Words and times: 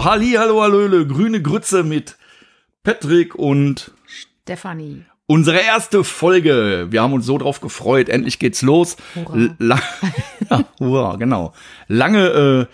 So, 0.00 0.06
Halli, 0.06 0.32
hallo, 0.38 0.62
hallöle, 0.62 1.06
grüne 1.06 1.42
Grütze 1.42 1.82
mit 1.82 2.16
Patrick 2.84 3.34
und 3.34 3.90
Stefanie. 4.06 5.04
unsere 5.26 5.58
erste 5.58 6.04
Folge. 6.04 6.86
Wir 6.88 7.02
haben 7.02 7.12
uns 7.12 7.26
so 7.26 7.36
drauf 7.36 7.60
gefreut. 7.60 8.08
Endlich 8.08 8.38
geht's 8.38 8.62
los. 8.62 8.96
Hurra. 9.14 9.50
La 9.58 9.78
ja, 10.50 10.64
hurra, 10.78 11.16
genau. 11.16 11.52
Lange, 11.86 12.28
äh, 12.28 12.66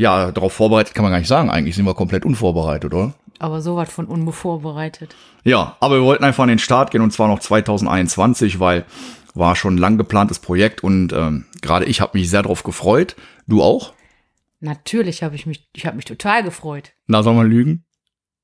ja, 0.00 0.32
darauf 0.32 0.54
vorbereitet 0.54 0.94
kann 0.94 1.02
man 1.02 1.12
gar 1.12 1.18
nicht 1.18 1.28
sagen. 1.28 1.50
Eigentlich 1.50 1.76
sind 1.76 1.84
wir 1.84 1.92
komplett 1.92 2.24
unvorbereitet, 2.24 2.94
oder? 2.94 3.12
Aber 3.38 3.60
so 3.60 3.76
was 3.76 3.92
von 3.92 4.06
unbevorbereitet. 4.06 5.14
Ja, 5.44 5.76
aber 5.80 5.96
wir 5.96 6.04
wollten 6.04 6.24
einfach 6.24 6.44
an 6.44 6.48
den 6.48 6.58
Start 6.58 6.92
gehen 6.92 7.02
und 7.02 7.12
zwar 7.12 7.28
noch 7.28 7.40
2021, 7.40 8.58
weil 8.58 8.86
war 9.34 9.54
schon 9.54 9.74
ein 9.74 9.78
lang 9.78 9.98
geplantes 9.98 10.38
Projekt 10.38 10.82
und 10.82 11.12
ähm, 11.12 11.44
gerade 11.60 11.84
ich 11.84 12.00
habe 12.00 12.16
mich 12.16 12.30
sehr 12.30 12.42
drauf 12.42 12.62
gefreut. 12.62 13.16
Du 13.46 13.62
auch? 13.62 13.92
Natürlich 14.60 15.22
habe 15.22 15.34
ich 15.34 15.46
mich, 15.46 15.68
ich 15.74 15.86
habe 15.86 15.96
mich 15.96 16.04
total 16.04 16.42
gefreut. 16.42 16.92
Na, 17.06 17.22
soll 17.22 17.34
man 17.34 17.48
lügen? 17.48 17.84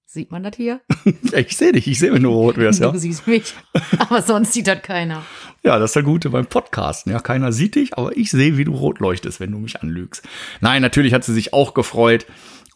Sieht 0.06 0.30
man 0.30 0.42
das 0.42 0.56
hier? 0.56 0.80
Ich 1.36 1.56
sehe 1.56 1.72
dich, 1.72 1.86
ich 1.86 1.98
sehe, 1.98 2.12
wenn 2.12 2.22
du 2.22 2.30
rot 2.30 2.56
wärst, 2.56 2.80
ja. 2.80 2.90
Du 2.90 2.98
siehst 2.98 3.26
mich. 3.26 3.54
Aber 3.98 4.22
sonst 4.22 4.52
sieht 4.52 4.66
das 4.66 4.80
keiner. 4.82 5.22
Ja, 5.62 5.78
das 5.78 5.90
ist 5.90 5.96
der 5.96 6.02
Gute 6.04 6.30
beim 6.30 6.46
Podcasten. 6.46 7.12
Ja, 7.12 7.20
keiner 7.20 7.52
sieht 7.52 7.74
dich, 7.74 7.98
aber 7.98 8.16
ich 8.16 8.30
sehe, 8.30 8.56
wie 8.56 8.64
du 8.64 8.72
rot 8.72 9.00
leuchtest, 9.00 9.40
wenn 9.40 9.52
du 9.52 9.58
mich 9.58 9.82
anlügst. 9.82 10.26
Nein, 10.60 10.80
natürlich 10.82 11.12
hat 11.12 11.24
sie 11.24 11.34
sich 11.34 11.52
auch 11.52 11.74
gefreut. 11.74 12.26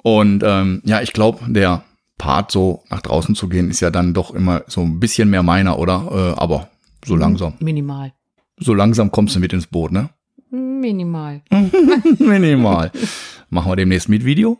Und 0.02 0.42
ähm, 0.44 0.82
ja, 0.84 1.00
ich 1.00 1.12
glaube, 1.12 1.44
der 1.50 1.84
Part, 2.18 2.50
so 2.50 2.84
nach 2.91 3.00
draußen 3.00 3.34
zu 3.34 3.48
gehen, 3.48 3.70
ist 3.70 3.80
ja 3.80 3.91
dann 3.91 4.12
doch 4.12 4.34
immer 4.34 4.64
so 4.66 4.82
ein 4.82 5.00
bisschen 5.00 5.30
mehr 5.30 5.42
meiner, 5.42 5.78
oder? 5.78 6.34
Äh, 6.36 6.41
aber 6.41 6.68
so 7.04 7.16
langsam. 7.16 7.54
Minimal. 7.60 8.12
So 8.58 8.74
langsam 8.74 9.10
kommst 9.10 9.36
du 9.36 9.41
mit 9.41 9.52
ins 9.52 9.66
Boot, 9.66 9.92
ne? 9.92 10.10
Minimal. 10.81 11.42
Minimal. 12.19 12.91
Machen 13.48 13.70
wir 13.73 13.77
demnächst 13.77 14.09
mit 14.09 14.25
Video? 14.25 14.59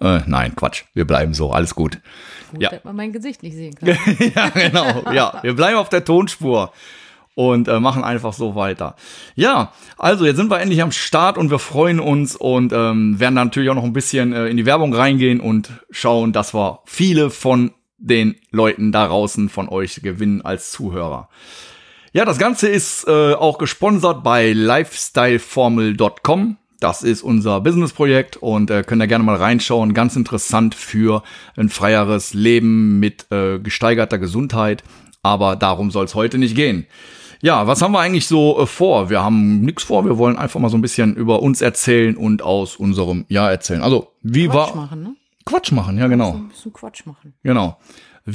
Äh, 0.00 0.20
nein, 0.26 0.54
Quatsch. 0.56 0.84
Wir 0.94 1.06
bleiben 1.06 1.34
so. 1.34 1.50
Alles 1.52 1.74
gut. 1.74 2.00
Gut, 2.50 2.62
Ja. 2.62 2.70
dass 2.70 2.84
man 2.84 2.96
mein 2.96 3.12
Gesicht 3.12 3.42
nicht 3.42 3.54
sehen 3.54 3.74
kann. 3.78 3.88
ja, 4.34 4.48
genau. 4.48 5.12
Ja, 5.12 5.40
wir 5.42 5.54
bleiben 5.54 5.76
auf 5.76 5.88
der 5.90 6.04
Tonspur 6.04 6.72
und 7.34 7.68
äh, 7.68 7.78
machen 7.80 8.02
einfach 8.02 8.32
so 8.32 8.54
weiter. 8.54 8.96
Ja, 9.34 9.72
also 9.98 10.24
jetzt 10.24 10.36
sind 10.36 10.50
wir 10.50 10.60
endlich 10.60 10.82
am 10.82 10.92
Start 10.92 11.38
und 11.38 11.50
wir 11.50 11.58
freuen 11.58 12.00
uns 12.00 12.34
und 12.36 12.72
ähm, 12.72 13.20
werden 13.20 13.36
dann 13.36 13.48
natürlich 13.48 13.70
auch 13.70 13.74
noch 13.74 13.84
ein 13.84 13.92
bisschen 13.92 14.32
äh, 14.32 14.46
in 14.48 14.56
die 14.56 14.66
Werbung 14.66 14.94
reingehen 14.94 15.40
und 15.40 15.70
schauen, 15.90 16.32
dass 16.32 16.54
wir 16.54 16.80
viele 16.86 17.30
von 17.30 17.72
den 17.98 18.36
Leuten 18.50 18.92
da 18.92 19.06
draußen 19.06 19.48
von 19.50 19.68
euch 19.68 20.00
gewinnen 20.02 20.40
als 20.42 20.70
Zuhörer. 20.72 21.28
Ja, 22.12 22.24
das 22.24 22.38
Ganze 22.38 22.66
ist 22.68 23.06
äh, 23.06 23.34
auch 23.34 23.58
gesponsert 23.58 24.24
bei 24.24 24.52
lifestyleformel.com. 24.52 26.56
Das 26.80 27.04
ist 27.04 27.22
unser 27.22 27.60
Businessprojekt 27.60 28.36
und 28.36 28.68
äh, 28.70 28.82
könnt 28.82 29.00
ihr 29.00 29.06
gerne 29.06 29.22
mal 29.22 29.36
reinschauen. 29.36 29.94
Ganz 29.94 30.16
interessant 30.16 30.74
für 30.74 31.22
ein 31.56 31.68
freieres 31.68 32.34
Leben 32.34 32.98
mit 32.98 33.30
äh, 33.30 33.60
gesteigerter 33.60 34.18
Gesundheit. 34.18 34.82
Aber 35.22 35.54
darum 35.54 35.92
soll 35.92 36.06
es 36.06 36.16
heute 36.16 36.38
nicht 36.38 36.56
gehen. 36.56 36.86
Ja, 37.42 37.68
was 37.68 37.80
haben 37.80 37.92
wir 37.92 38.00
eigentlich 38.00 38.26
so 38.26 38.60
äh, 38.60 38.66
vor? 38.66 39.08
Wir 39.08 39.22
haben 39.22 39.60
nichts 39.60 39.84
vor. 39.84 40.04
Wir 40.04 40.18
wollen 40.18 40.36
einfach 40.36 40.58
mal 40.58 40.68
so 40.68 40.76
ein 40.76 40.82
bisschen 40.82 41.14
über 41.14 41.40
uns 41.42 41.62
erzählen 41.62 42.16
und 42.16 42.42
aus 42.42 42.74
unserem 42.74 43.24
Jahr 43.28 43.52
erzählen. 43.52 43.82
Also, 43.82 44.08
wie 44.22 44.48
Quatsch 44.48 44.70
war 44.70 44.74
machen, 44.74 45.04
ne? 45.04 45.14
Quatsch 45.44 45.70
machen? 45.70 45.96
Ja, 45.96 46.08
genau. 46.08 46.32
So 46.32 46.38
ein 46.38 46.48
bisschen 46.48 46.72
Quatsch 46.72 47.06
machen. 47.06 47.34
Genau. 47.44 47.78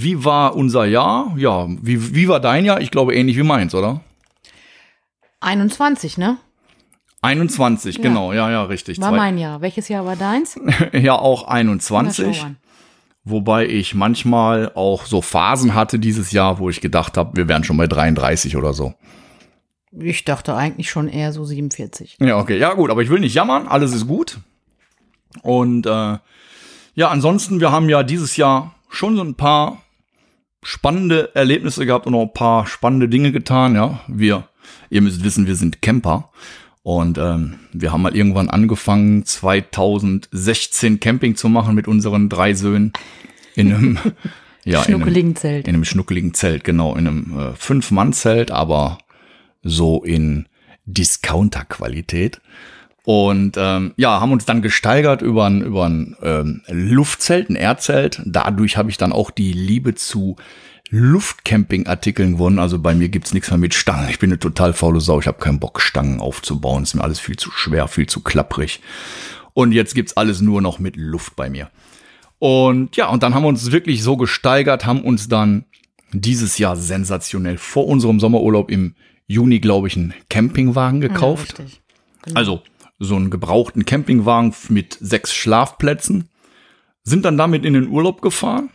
Wie 0.04 0.24
war 0.26 0.56
unser 0.56 0.86
Jahr? 0.86 1.34
Ja, 1.38 1.68
wie, 1.82 2.16
wie 2.16 2.28
war 2.28 2.40
dein 2.40 2.66
Jahr? 2.66 2.82
Ich 2.82 2.92
glaube 2.92 3.16
ähnlich 3.16 3.38
wie 3.38 3.44
meins, 3.44 3.74
oder? 3.76 4.02
21, 5.42 6.18
ne? 6.18 6.38
21, 7.22 7.98
Ja. 7.98 8.02
genau, 8.04 8.34
ja, 8.34 8.52
ja, 8.52 8.64
richtig. 8.64 9.00
War 9.02 9.10
Zwei- 9.10 9.18
mein 9.18 9.38
Jahr. 9.38 9.62
Welches 9.62 9.88
Jahr 9.88 10.06
war 10.06 10.16
deins? 10.16 10.60
ja, 10.94 11.14
auch 11.16 11.44
Na, 11.48 11.54
21. 11.54 12.38
schau 12.38 12.46
an. 12.46 12.58
Wobei 13.24 13.66
ich 13.68 13.96
manchmal 13.96 14.72
auch 14.76 15.06
so 15.06 15.22
Phasen 15.22 15.74
hatte 15.74 15.98
dieses 15.98 16.32
Jahr, 16.32 16.60
wo 16.60 16.70
ich 16.70 16.80
gedacht 16.82 17.18
habe, 17.18 17.36
wir 17.36 17.48
wären 17.48 17.64
schon 17.64 17.78
bei 17.78 17.88
33 17.88 18.56
oder 18.56 18.74
so. 18.74 18.94
Ich 19.98 20.26
dachte 20.26 20.56
eigentlich 20.56 20.92
schon 20.92 21.08
eher 21.08 21.32
so 21.32 21.44
47. 21.44 22.18
Ja, 22.20 22.38
okay, 22.38 22.60
ja 22.60 22.74
gut, 22.74 22.92
aber 22.92 23.02
ich 23.02 23.10
will 23.10 23.20
nicht 23.20 23.34
jammern, 23.34 23.68
alles 23.68 23.94
ist 23.94 24.06
gut. 24.08 24.40
Und 25.42 25.88
äh, 25.88 26.18
ja, 26.94 27.08
ansonsten, 27.10 27.60
wir 27.60 27.72
haben 27.72 27.90
ja 27.90 28.04
dieses 28.04 28.38
Jahr 28.38 28.76
schon 28.90 29.16
so 29.16 29.24
ein 29.24 29.34
paar 29.36 29.82
spannende 30.66 31.30
Erlebnisse 31.36 31.86
gehabt 31.86 32.08
und 32.08 32.16
auch 32.16 32.24
ein 32.24 32.34
paar 32.34 32.66
spannende 32.66 33.08
Dinge 33.08 33.32
getan. 33.32 33.76
Ja, 33.76 34.00
wir, 34.08 34.50
ihr 34.90 35.02
müsst 35.02 35.24
wissen, 35.24 35.46
wir 35.46 35.56
sind 35.56 35.84
Camper. 35.84 36.32
Und 36.82 37.20
ähm, 37.20 37.60
wir 37.72 37.92
haben 37.92 38.02
mal 38.02 38.16
irgendwann 38.16 38.50
angefangen, 38.50 39.26
2016 39.26 41.00
Camping 41.00 41.36
zu 41.36 41.50
machen 41.50 41.76
mit 41.76 41.88
unseren 41.88 42.30
drei 42.30 42.56
Söhnen 42.56 42.94
in 43.56 43.74
einem, 43.74 44.00
ja, 44.66 44.82
in 44.82 44.88
einem, 44.88 45.02
Schnuckeligen 45.02 45.36
Zelt. 45.36 45.68
in 45.68 45.76
einem 45.76 45.86
schnuckeligen 45.86 46.34
Zelt, 46.34 46.64
genau, 46.64 46.96
in 46.96 47.08
einem 47.08 47.40
äh, 47.40 47.54
Fünf-Mann-Zelt, 47.56 48.50
aber 48.50 48.98
so 49.62 50.04
in 50.04 50.48
Discounter-Qualität. 50.86 52.42
Und 53.06 53.56
ähm, 53.58 53.94
ja, 53.98 54.20
haben 54.20 54.32
uns 54.32 54.46
dann 54.46 54.64
gesteigert 54.64 55.22
über 55.22 55.46
ein, 55.46 55.62
über 55.62 55.86
ein 55.86 56.16
ähm, 56.24 56.62
Luftzelt, 56.68 57.50
ein 57.50 57.56
Erdzelt. 57.56 58.22
Dadurch 58.26 58.78
habe 58.78 58.90
ich 58.90 58.98
dann 58.98 59.14
auch 59.14 59.30
die 59.30 59.54
Liebe 59.54 59.94
zu 59.94 60.38
Luftcamping-Artikeln 60.90 62.34
gewonnen. 62.34 62.58
Also 62.58 62.80
bei 62.80 62.96
mir 62.96 63.10
gibt's 63.10 63.34
nichts 63.34 63.52
mehr 63.52 63.60
mit 63.60 63.76
Stangen. 63.76 64.10
Ich 64.10 64.18
bin 64.18 64.32
eine 64.32 64.40
total 64.40 64.74
faule 64.74 65.02
Sau. 65.02 65.20
Ich 65.20 65.28
habe 65.28 65.38
keinen 65.38 65.60
Bock, 65.60 65.82
Stangen 65.82 66.20
aufzubauen. 66.20 66.84
Ist 66.84 66.96
mir 66.96 67.04
alles 67.04 67.20
viel 67.20 67.38
zu 67.38 67.52
schwer, 67.52 67.88
viel 67.88 68.08
zu 68.08 68.22
klapprig. 68.22 68.82
Und 69.54 69.72
jetzt 69.72 69.94
gibt's 69.94 70.18
alles 70.18 70.42
nur 70.42 70.62
noch 70.62 70.80
mit 70.80 70.96
Luft 70.96 71.36
bei 71.36 71.50
mir. 71.50 71.70
Und 72.40 72.96
ja, 72.98 73.08
und 73.10 73.24
dann 73.24 73.36
haben 73.36 73.44
wir 73.44 73.50
uns 73.50 73.72
wirklich 73.72 74.04
so 74.04 74.18
gesteigert, 74.18 74.86
haben 74.86 75.02
uns 75.02 75.30
dann 75.30 75.66
dieses 76.12 76.58
Jahr 76.58 76.76
sensationell 76.76 77.58
vor 77.58 77.88
unserem 77.88 78.20
Sommerurlaub 78.20 78.70
im 78.72 78.96
Juni, 79.28 79.60
glaube 79.60 79.88
ich, 79.88 79.96
einen 79.96 80.14
Campingwagen 80.30 81.02
gekauft. 81.02 81.58
Ja, 81.58 81.66
richtig. 81.66 81.82
Genau. 82.24 82.40
Also 82.40 82.62
so 83.00 83.16
einen 83.16 83.30
gebrauchten 83.30 83.86
Campingwagen 83.86 84.54
mit 84.70 84.98
sechs 85.00 85.34
Schlafplätzen. 85.34 86.30
Sind 87.04 87.26
dann 87.26 87.38
damit 87.38 87.66
in 87.66 87.74
den 87.74 87.88
Urlaub 87.90 88.22
gefahren. 88.22 88.70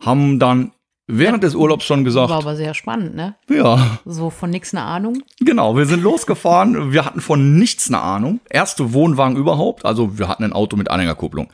Haben 0.00 0.38
dann 0.38 0.72
während 1.06 1.42
des 1.42 1.54
Urlaubs 1.54 1.84
schon 1.84 2.04
gesagt, 2.04 2.30
War 2.30 2.38
aber 2.38 2.56
sehr 2.56 2.72
spannend, 2.74 3.14
ne? 3.14 3.34
ja, 3.48 3.98
So 4.04 4.30
von 4.30 4.50
nix 4.50 4.72
eine 4.74 4.84
Ahnung. 4.84 5.22
genau, 5.40 5.76
wir 5.76 5.86
sind 5.86 6.02
losgefahren. 6.02 6.92
Wir 6.92 7.04
hatten 7.04 7.20
von 7.20 7.58
nichts 7.58 7.88
eine 7.88 8.00
Ahnung. 8.00 8.40
Erste 8.48 8.92
Wohnwagen 8.92 9.36
überhaupt. 9.36 9.84
Also 9.84 10.18
wir 10.18 10.28
hatten 10.28 10.44
ein 10.44 10.52
Auto 10.52 10.76
mit 10.76 10.90
Anhängerkupplung. 10.90 11.50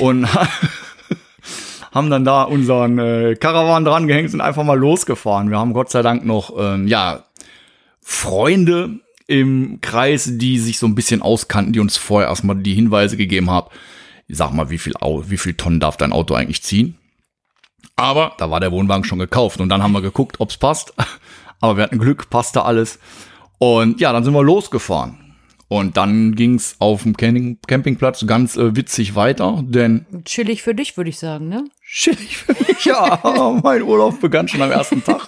Und 0.00 0.26
haben 1.92 2.10
dann 2.10 2.24
da 2.24 2.42
unseren 2.42 2.98
äh, 2.98 3.36
Caravan 3.36 3.84
dran 3.84 4.06
gehängt 4.06 4.34
und 4.34 4.40
einfach 4.40 4.64
mal 4.64 4.78
losgefahren. 4.78 5.50
Wir 5.50 5.58
haben 5.58 5.72
Gott 5.72 5.90
sei 5.90 6.02
Dank 6.02 6.24
noch, 6.24 6.52
ähm, 6.58 6.86
ja, 6.88 7.24
Freunde 8.02 9.00
im 9.26 9.80
Kreis, 9.80 10.30
die 10.32 10.58
sich 10.58 10.78
so 10.78 10.86
ein 10.86 10.94
bisschen 10.94 11.22
auskannten, 11.22 11.72
die 11.72 11.80
uns 11.80 11.96
vorher 11.96 12.28
erstmal 12.28 12.56
die 12.56 12.74
Hinweise 12.74 13.16
gegeben 13.16 13.50
haben. 13.50 13.68
Sag 14.28 14.52
mal, 14.52 14.70
wie 14.70 14.78
viel, 14.78 14.94
wie 14.94 15.38
viel 15.38 15.54
Tonnen 15.54 15.80
darf 15.80 15.96
dein 15.96 16.12
Auto 16.12 16.34
eigentlich 16.34 16.62
ziehen? 16.62 16.96
Aber 17.96 18.34
da 18.38 18.50
war 18.50 18.60
der 18.60 18.72
Wohnwagen 18.72 19.04
schon 19.04 19.18
gekauft 19.18 19.60
und 19.60 19.68
dann 19.68 19.82
haben 19.82 19.92
wir 19.92 20.02
geguckt, 20.02 20.40
ob's 20.40 20.56
passt. 20.56 20.94
Aber 21.60 21.76
wir 21.76 21.84
hatten 21.84 21.98
Glück, 21.98 22.28
passte 22.28 22.64
alles. 22.64 22.98
Und 23.58 24.00
ja, 24.00 24.12
dann 24.12 24.24
sind 24.24 24.34
wir 24.34 24.42
losgefahren. 24.42 25.26
Und 25.68 25.96
dann 25.96 26.34
ging's 26.36 26.76
auf 26.78 27.02
dem 27.02 27.16
Camping 27.16 27.58
Campingplatz 27.66 28.24
ganz 28.26 28.56
äh, 28.56 28.76
witzig 28.76 29.16
weiter, 29.16 29.64
denn 29.66 30.06
Chillig 30.24 30.62
für 30.62 30.76
dich, 30.76 30.96
würde 30.96 31.10
ich 31.10 31.18
sagen, 31.18 31.48
ne? 31.48 31.64
chillig 31.88 32.36
für 32.36 32.52
mich. 32.52 32.84
Ja, 32.84 33.58
mein 33.64 33.82
Urlaub 33.82 34.20
begann 34.20 34.46
schon 34.46 34.62
am 34.62 34.70
ersten 34.70 35.02
Tag. 35.02 35.26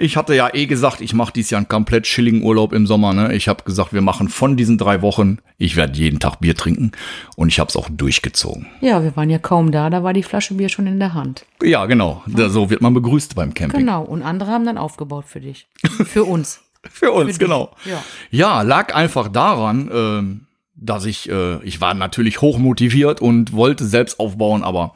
Ich 0.00 0.16
hatte 0.16 0.32
ja 0.32 0.54
eh 0.54 0.66
gesagt, 0.66 1.00
ich 1.00 1.12
mache 1.12 1.32
dieses 1.32 1.50
Jahr 1.50 1.58
einen 1.58 1.66
komplett 1.66 2.04
chilligen 2.04 2.44
Urlaub 2.44 2.72
im 2.72 2.86
Sommer. 2.86 3.14
Ne? 3.14 3.34
Ich 3.34 3.48
habe 3.48 3.64
gesagt, 3.64 3.92
wir 3.92 4.00
machen 4.00 4.28
von 4.28 4.56
diesen 4.56 4.78
drei 4.78 5.02
Wochen, 5.02 5.38
ich 5.56 5.74
werde 5.74 5.98
jeden 5.98 6.20
Tag 6.20 6.36
Bier 6.36 6.54
trinken 6.54 6.92
und 7.34 7.48
ich 7.48 7.58
habe 7.58 7.68
es 7.68 7.74
auch 7.76 7.88
durchgezogen. 7.90 8.68
Ja, 8.80 9.02
wir 9.02 9.16
waren 9.16 9.28
ja 9.28 9.40
kaum 9.40 9.72
da, 9.72 9.90
da 9.90 10.04
war 10.04 10.12
die 10.12 10.22
Flasche 10.22 10.54
Bier 10.54 10.68
schon 10.68 10.86
in 10.86 11.00
der 11.00 11.14
Hand. 11.14 11.44
Ja, 11.60 11.86
genau. 11.86 12.22
Da, 12.28 12.48
so 12.48 12.70
wird 12.70 12.80
man 12.80 12.94
begrüßt 12.94 13.34
beim 13.34 13.54
Camping. 13.54 13.80
Genau, 13.80 14.04
und 14.04 14.22
andere 14.22 14.52
haben 14.52 14.64
dann 14.64 14.78
aufgebaut 14.78 15.24
für 15.26 15.40
dich. 15.40 15.66
Für 15.82 16.22
uns. 16.22 16.60
Für 16.88 17.10
uns, 17.10 17.32
Für 17.32 17.44
genau. 17.46 17.74
Ja. 17.84 18.04
Ja, 18.30 18.62
lag 18.62 18.94
einfach 18.94 19.26
daran, 19.26 19.90
ähm, 19.92 20.46
dass 20.76 21.06
ich, 21.06 21.28
äh, 21.28 21.60
ich 21.64 21.80
war 21.80 21.94
natürlich 21.94 22.40
hoch 22.40 22.58
motiviert 22.58 23.20
und 23.20 23.52
wollte 23.52 23.84
selbst 23.84 24.20
aufbauen, 24.20 24.62
aber 24.62 24.94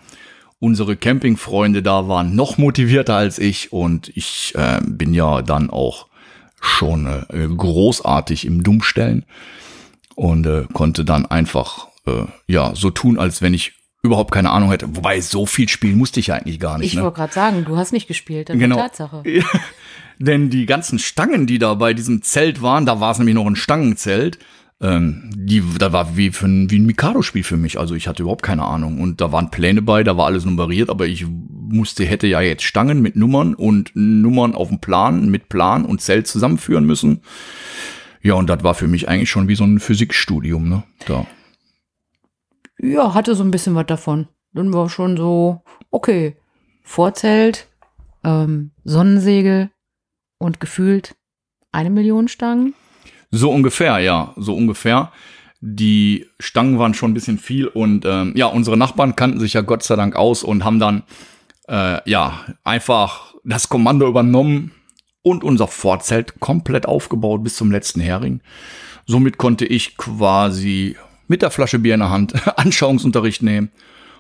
unsere 0.63 0.95
Campingfreunde 0.95 1.83
da 1.83 2.07
waren 2.07 2.37
noch 2.37 2.57
motivierter 2.57 3.17
als 3.17 3.41
ich 3.41 3.73
und 3.73 4.17
ich 4.17 4.55
äh, 4.57 4.81
bin 4.87 5.13
ja 5.13 5.43
dann 5.43 5.71
auch 5.71 6.07
schon 6.61 7.07
äh, 7.07 7.49
großartig 7.49 8.47
im 8.47 8.63
Dummstellen 8.63 9.25
und 10.15 10.47
äh, 10.47 10.67
konnte 10.73 11.05
dann 11.05 11.27
einfach 11.27 11.89
äh, 12.07 12.27
ja 12.47 12.77
so 12.77 12.91
tun, 12.91 13.19
als 13.19 13.43
wenn 13.43 13.55
ich 13.55 13.73
überhaupt 14.05 14.31
keine 14.31 14.51
Ahnung 14.51 14.71
hätte. 14.71 14.95
Wobei 14.95 15.21
so 15.21 15.47
viel 15.47 15.69
spielen 15.69 15.99
musste 15.99 16.21
ich 16.21 16.33
eigentlich 16.33 16.61
gar 16.61 16.79
nicht. 16.79 16.87
Ich 16.87 16.95
ne? 16.95 17.03
wollte 17.03 17.17
gerade 17.17 17.33
sagen, 17.33 17.65
du 17.65 17.77
hast 17.77 17.93
nicht 17.93 18.07
gespielt, 18.07 18.49
das 18.49 18.57
Genau. 18.57 18.77
Tatsache. 18.77 19.23
Ja, 19.25 19.45
denn 20.21 20.49
die 20.49 20.67
ganzen 20.67 21.01
Stangen, 21.01 21.49
die 21.49 21.59
da 21.59 21.75
bei 21.75 21.93
diesem 21.93 22.23
Zelt 22.23 22.63
waren, 22.63 22.87
da 22.87 23.01
war 23.01 23.11
es 23.11 23.19
nämlich 23.19 23.35
noch 23.35 23.47
ein 23.47 23.57
Stangenzelt, 23.57 24.39
ähm, 24.83 25.31
die, 25.35 25.63
da 25.79 25.93
war 25.93 26.17
wie, 26.17 26.31
für 26.31 26.47
ein, 26.47 26.71
wie 26.71 26.79
ein 26.79 26.87
Mikado-Spiel 26.87 27.45
für 27.45 27.57
mich. 27.57 27.79
Also 27.79 27.95
ich 27.95 28.09
hatte 28.09 28.23
überhaupt 28.23 28.43
keine 28.43 28.65
Ahnung. 28.65 29.01
Und 29.01 29.21
da 29.21 29.31
waren 29.31 29.51
Pläne 29.51 29.81
bei, 29.81 30.03
da 30.03 30.17
war 30.17 30.27
alles 30.27 30.45
nummeriert, 30.45 30.91
aber 30.91 31.07
ich 31.07 31.25
musste, 31.29 32.05
hätte 32.05 32.27
ja 32.27 32.41
jetzt 32.41 32.65
Stangen 32.65 33.01
mit 33.01 33.15
Nummern 33.15 33.55
und 33.55 33.93
Nummern 33.95 34.55
auf 34.55 34.69
dem 34.69 34.81
Plan, 34.81 35.31
mit 35.31 35.49
Plan 35.49 35.85
und 35.85 36.01
Zelt 36.01 36.27
zusammenführen 36.27 36.85
müssen. 36.85 37.23
Ja, 38.23 38.35
und 38.35 38.49
das 38.49 38.63
war 38.65 38.75
für 38.75 38.89
mich 38.89 39.09
eigentlich 39.09 39.31
schon 39.31 39.49
wie 39.49 39.55
so 39.55 39.65
ein 39.65 39.79
Physikstudium, 39.79 40.69
ne? 40.69 40.83
Da. 41.07 41.27
Ja, 42.79 43.15
hatte 43.15 43.35
so 43.37 43.45
ein 43.45 43.51
bisschen 43.53 43.75
was 43.77 43.87
davon. 43.87 44.29
Dann 44.53 44.73
war 44.73 44.91
schon 44.91 45.17
so, 45.17 45.63
okay, 45.91 46.37
Vorzelt, 46.83 47.69
ähm, 48.25 48.73
Sonnensegel 48.83 49.71
und 50.39 50.59
gefühlt 50.59 51.15
eine 51.71 51.91
Million 51.91 52.27
Stangen. 52.27 52.75
So 53.33 53.51
ungefähr, 53.51 53.99
ja, 53.99 54.33
so 54.37 54.55
ungefähr. 54.55 55.11
Die 55.61 56.27
Stangen 56.39 56.79
waren 56.79 56.93
schon 56.93 57.11
ein 57.11 57.15
bisschen 57.15 57.39
viel 57.39 57.67
und 57.67 58.05
ähm, 58.05 58.33
ja, 58.37 58.47
unsere 58.47 58.77
Nachbarn 58.77 59.17
kannten 59.17 59.41
sich 59.41 59.55
ja 59.55 59.63
Gott 59.63 59.83
sei 59.83 59.97
Dank 59.97 60.15
aus 60.17 60.45
und 60.45 60.65
haben 60.65 60.79
dann 60.79 61.03
äh, 61.69 62.09
ja 62.09 62.41
einfach 62.63 63.35
das 63.43 63.69
Kommando 63.69 64.07
übernommen 64.07 64.73
und 65.23 65.45
unser 65.45 65.69
Vorzelt 65.69 66.41
komplett 66.41 66.87
aufgebaut 66.87 67.43
bis 67.43 67.57
zum 67.57 67.71
letzten 67.71 68.01
Hering. 68.01 68.41
Somit 69.07 69.39
konnte 69.39 69.65
ich 69.65 69.97
quasi 69.97 70.97
mit 71.27 71.43
der 71.43 71.51
Flasche 71.51 71.79
Bier 71.79 71.95
in 71.95 72.01
der 72.01 72.11
Hand 72.11 72.35
Anschauungsunterricht 72.59 73.43
nehmen. 73.43 73.71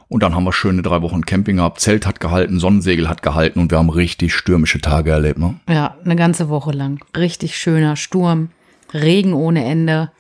Und 0.08 0.22
dann 0.22 0.34
haben 0.34 0.44
wir 0.44 0.52
schöne 0.52 0.82
drei 0.82 1.00
Wochen 1.02 1.24
Camping 1.24 1.56
gehabt. 1.56 1.80
Zelt 1.80 2.06
hat 2.06 2.20
gehalten, 2.20 2.58
Sonnensegel 2.60 3.08
hat 3.08 3.22
gehalten 3.22 3.60
und 3.60 3.70
wir 3.70 3.78
haben 3.78 3.88
richtig 3.90 4.34
stürmische 4.34 4.80
Tage 4.80 5.10
erlebt. 5.10 5.38
Ne? 5.38 5.58
Ja, 5.68 5.96
eine 6.04 6.16
ganze 6.16 6.48
Woche 6.48 6.72
lang. 6.72 7.02
Richtig 7.16 7.56
schöner 7.56 7.96
Sturm. 7.96 8.50
Regen 8.92 9.34
ohne 9.34 9.64
Ende. 9.64 10.12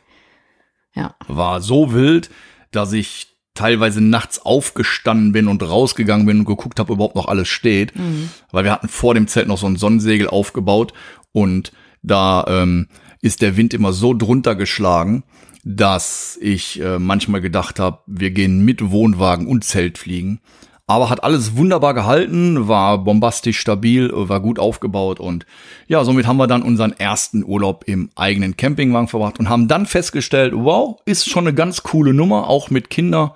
Ja. 0.94 1.14
War 1.26 1.60
so 1.60 1.92
wild, 1.92 2.30
dass 2.70 2.92
ich 2.92 3.28
teilweise 3.54 4.00
nachts 4.00 4.44
aufgestanden 4.44 5.32
bin 5.32 5.48
und 5.48 5.62
rausgegangen 5.62 6.26
bin 6.26 6.40
und 6.40 6.44
geguckt 6.46 6.78
habe, 6.78 6.92
ob 6.92 6.96
überhaupt 6.96 7.16
noch 7.16 7.28
alles 7.28 7.48
steht. 7.48 7.96
Mhm. 7.96 8.30
Weil 8.50 8.64
wir 8.64 8.72
hatten 8.72 8.88
vor 8.88 9.14
dem 9.14 9.28
Zelt 9.28 9.48
noch 9.48 9.58
so 9.58 9.66
ein 9.66 9.76
Sonnensegel 9.76 10.28
aufgebaut 10.28 10.92
und 11.32 11.72
da 12.02 12.44
ähm, 12.48 12.88
ist 13.20 13.42
der 13.42 13.56
Wind 13.56 13.74
immer 13.74 13.92
so 13.92 14.14
drunter 14.14 14.56
geschlagen, 14.56 15.24
dass 15.64 16.38
ich 16.40 16.80
äh, 16.80 16.98
manchmal 16.98 17.40
gedacht 17.40 17.78
habe, 17.78 18.00
wir 18.06 18.32
gehen 18.32 18.64
mit 18.64 18.90
Wohnwagen 18.90 19.46
und 19.46 19.64
Zelt 19.64 19.98
fliegen. 19.98 20.40
Aber 20.86 21.08
hat 21.08 21.22
alles 21.22 21.56
wunderbar 21.56 21.94
gehalten, 21.94 22.68
war 22.68 22.98
bombastisch 22.98 23.58
stabil, 23.58 24.10
war 24.12 24.40
gut 24.40 24.58
aufgebaut 24.58 25.20
und 25.20 25.46
ja, 25.86 26.04
somit 26.04 26.26
haben 26.26 26.38
wir 26.38 26.48
dann 26.48 26.62
unseren 26.62 26.92
ersten 26.92 27.44
Urlaub 27.44 27.84
im 27.86 28.10
eigenen 28.16 28.56
Campingwagen 28.56 29.08
verbracht 29.08 29.38
und 29.38 29.48
haben 29.48 29.68
dann 29.68 29.86
festgestellt, 29.86 30.52
wow, 30.56 31.00
ist 31.06 31.30
schon 31.30 31.46
eine 31.46 31.54
ganz 31.54 31.82
coole 31.82 32.12
Nummer, 32.12 32.48
auch 32.48 32.68
mit 32.68 32.90
Kindern 32.90 33.30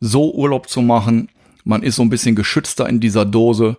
so 0.00 0.32
Urlaub 0.32 0.68
zu 0.68 0.80
machen. 0.80 1.28
Man 1.64 1.82
ist 1.82 1.96
so 1.96 2.02
ein 2.02 2.10
bisschen 2.10 2.36
geschützter 2.36 2.88
in 2.88 3.00
dieser 3.00 3.24
Dose 3.24 3.78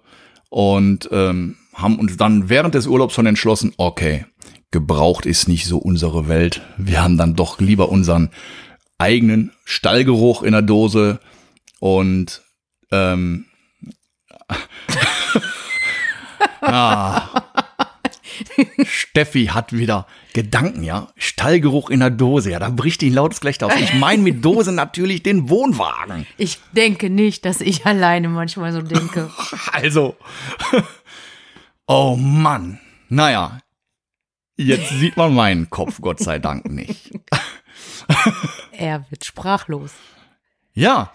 und 0.50 1.08
ähm, 1.12 1.56
haben 1.74 2.00
uns 2.00 2.18
dann 2.18 2.50
während 2.50 2.76
des 2.76 2.88
Urlaubs 2.88 3.14
schon 3.14 3.26
entschlossen, 3.26 3.74
okay, 3.78 4.26
gebraucht 4.72 5.26
ist 5.26 5.48
nicht 5.48 5.66
so 5.66 5.78
unsere 5.78 6.28
Welt. 6.28 6.62
Wir 6.78 7.04
haben 7.04 7.18
dann 7.18 7.36
doch 7.36 7.60
lieber 7.60 7.90
unseren 7.90 8.30
eigenen 8.98 9.52
Stallgeruch 9.64 10.44
in 10.44 10.52
der 10.52 10.62
Dose 10.62 11.20
und 11.80 12.42
ähm, 12.92 13.46
ah. 16.62 17.44
Steffi 18.86 19.48
hat 19.48 19.74
wieder 19.74 20.08
Gedanken, 20.34 20.84
ja. 20.84 21.08
Stallgeruch 21.18 21.90
in 21.90 22.00
der 22.00 22.10
Dose, 22.10 22.52
ja, 22.52 22.60
da 22.60 22.70
bricht 22.70 23.02
die 23.02 23.10
ein 23.10 23.14
lautes 23.14 23.40
Gelächter 23.40 23.68
auf. 23.68 23.80
Ich 23.80 23.94
meine 23.94 24.22
mit 24.22 24.44
Dose 24.44 24.72
natürlich 24.72 25.24
den 25.24 25.50
Wohnwagen. 25.50 26.26
Ich 26.38 26.60
denke 26.74 27.10
nicht, 27.10 27.46
dass 27.46 27.62
ich 27.62 27.86
alleine 27.86 28.30
manchmal 28.30 28.74
so 28.74 28.82
denke. 28.82 29.32
Also, 29.72 30.16
oh 31.88 32.16
Mann. 32.16 32.80
Naja, 33.10 33.62
jetzt 34.58 34.90
sieht 34.90 35.18
man 35.18 35.34
meinen 35.34 35.70
Kopf, 35.70 36.02
Gott 36.02 36.20
sei 36.20 36.40
Dank 36.40 36.66
nicht. 36.66 37.12
er 38.72 39.06
wird 39.10 39.24
sprachlos. 39.24 39.92
Ja, 40.74 41.12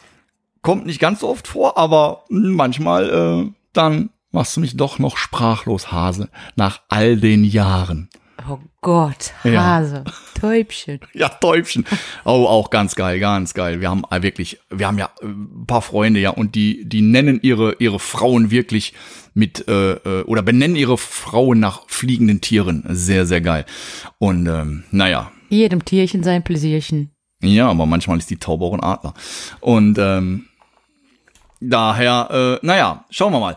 Kommt 0.62 0.86
nicht 0.86 1.00
ganz 1.00 1.20
so 1.20 1.28
oft 1.28 1.48
vor, 1.48 1.76
aber 1.76 2.24
manchmal 2.28 3.10
äh, 3.10 3.52
dann 3.72 4.10
machst 4.30 4.56
du 4.56 4.60
mich 4.60 4.76
doch 4.76 4.98
noch 4.98 5.16
sprachlos, 5.16 5.92
Hase, 5.92 6.28
nach 6.56 6.80
all 6.88 7.16
den 7.16 7.44
Jahren. 7.44 8.08
Oh 8.48 8.58
Gott, 8.80 9.32
Hase, 9.44 10.04
ja. 10.06 10.12
Täubchen. 10.40 11.00
Ja, 11.14 11.28
Täubchen. 11.28 11.84
Oh, 12.24 12.46
auch 12.46 12.70
ganz 12.70 12.96
geil, 12.96 13.20
ganz 13.20 13.54
geil. 13.54 13.80
Wir 13.80 13.90
haben 13.90 14.02
äh, 14.10 14.22
wirklich, 14.22 14.58
wir 14.70 14.86
haben 14.86 14.98
ja 14.98 15.10
äh, 15.20 15.26
ein 15.26 15.66
paar 15.66 15.82
Freunde, 15.82 16.18
ja, 16.18 16.30
und 16.30 16.54
die, 16.54 16.88
die 16.88 17.02
nennen 17.02 17.38
ihre, 17.42 17.76
ihre 17.78 18.00
Frauen 18.00 18.50
wirklich 18.50 18.94
mit, 19.34 19.68
äh, 19.68 19.92
äh, 19.92 20.22
oder 20.24 20.42
benennen 20.42 20.76
ihre 20.76 20.98
Frauen 20.98 21.60
nach 21.60 21.82
fliegenden 21.86 22.40
Tieren. 22.40 22.84
Sehr, 22.88 23.26
sehr 23.26 23.40
geil. 23.40 23.64
Und, 24.18 24.46
ähm, 24.46 24.84
naja. 24.90 25.30
Jedem 25.48 25.84
Tierchen 25.84 26.24
sein 26.24 26.42
Pläsierchen. 26.42 27.10
Ja, 27.42 27.68
aber 27.68 27.86
manchmal 27.86 28.18
ist 28.18 28.30
die 28.30 28.38
Taube 28.38 28.64
auch 28.64 28.74
ein 28.74 28.82
Adler. 28.82 29.14
Und, 29.60 29.98
ähm, 29.98 30.46
Daher, 31.68 32.58
äh, 32.62 32.66
naja, 32.66 33.04
schauen 33.10 33.32
wir 33.32 33.40
mal. 33.40 33.56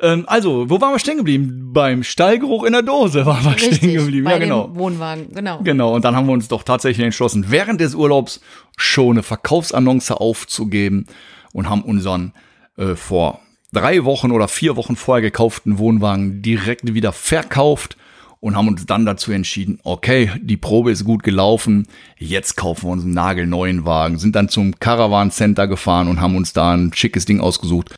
Ähm, 0.00 0.24
also, 0.26 0.68
wo 0.68 0.80
waren 0.80 0.92
wir 0.92 0.98
stehen 0.98 1.18
geblieben? 1.18 1.70
Beim 1.72 2.02
Stallgeruch 2.02 2.64
in 2.64 2.72
der 2.72 2.82
Dose 2.82 3.24
waren 3.26 3.44
wir 3.44 3.54
Richtig, 3.54 3.76
stehen 3.76 3.94
geblieben. 3.94 4.24
Bei 4.24 4.32
ja, 4.32 4.38
genau. 4.38 4.66
Dem 4.66 4.76
Wohnwagen, 4.76 5.32
genau. 5.32 5.60
Genau, 5.62 5.94
und 5.94 6.04
dann 6.04 6.16
haben 6.16 6.26
wir 6.26 6.32
uns 6.32 6.48
doch 6.48 6.62
tatsächlich 6.62 7.04
entschlossen, 7.04 7.46
während 7.48 7.80
des 7.80 7.94
Urlaubs 7.94 8.40
schon 8.76 9.12
eine 9.12 9.22
Verkaufsannonce 9.22 10.10
aufzugeben 10.10 11.06
und 11.52 11.70
haben 11.70 11.82
unseren 11.82 12.32
äh, 12.76 12.96
vor 12.96 13.40
drei 13.72 14.04
Wochen 14.04 14.32
oder 14.32 14.48
vier 14.48 14.76
Wochen 14.76 14.96
vorher 14.96 15.22
gekauften 15.22 15.78
Wohnwagen 15.78 16.42
direkt 16.42 16.92
wieder 16.92 17.12
verkauft 17.12 17.96
und 18.44 18.56
haben 18.56 18.68
uns 18.68 18.84
dann 18.84 19.06
dazu 19.06 19.32
entschieden, 19.32 19.78
okay, 19.84 20.30
die 20.38 20.58
Probe 20.58 20.92
ist 20.92 21.06
gut 21.06 21.22
gelaufen, 21.22 21.88
jetzt 22.18 22.58
kaufen 22.58 22.86
wir 22.86 22.92
uns 22.92 23.02
einen 23.02 23.14
nagelneuen 23.14 23.86
Wagen, 23.86 24.18
sind 24.18 24.36
dann 24.36 24.50
zum 24.50 24.78
Caravan 24.78 25.30
Center 25.30 25.66
gefahren 25.66 26.08
und 26.08 26.20
haben 26.20 26.36
uns 26.36 26.52
da 26.52 26.74
ein 26.74 26.92
schickes 26.92 27.24
Ding 27.24 27.40
ausgesucht 27.40 27.94